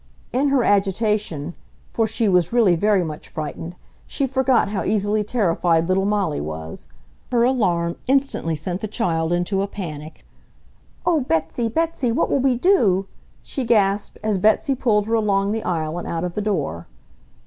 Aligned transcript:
In 0.33 0.47
her 0.47 0.63
agitation 0.63 1.53
(for 1.93 2.07
she 2.07 2.27
was 2.27 2.51
really 2.51 2.75
very 2.75 3.03
much 3.03 3.29
frightened) 3.29 3.75
she 4.07 4.25
forgot 4.25 4.69
how 4.69 4.83
easily 4.83 5.23
terrified 5.23 5.87
little 5.87 6.05
Molly 6.05 6.41
was. 6.41 6.87
Her 7.31 7.43
alarm 7.43 7.97
instantly 8.07 8.55
sent 8.55 8.81
the 8.81 8.87
child 8.87 9.31
into 9.31 9.61
a 9.61 9.67
panic. 9.67 10.25
"Oh, 11.05 11.19
Betsy! 11.21 11.69
Betsy! 11.69 12.11
What 12.11 12.31
will 12.31 12.39
we 12.39 12.55
do!" 12.55 13.05
she 13.43 13.63
gasped, 13.63 14.17
as 14.23 14.39
Betsy 14.39 14.73
pulled 14.73 15.05
her 15.05 15.13
along 15.13 15.51
the 15.51 15.61
aisle 15.63 15.99
and 15.99 16.07
out 16.07 16.23
of 16.23 16.33
the 16.33 16.41
door. 16.41 16.87